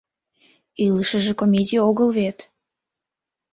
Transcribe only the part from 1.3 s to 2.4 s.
комедий огыл вет...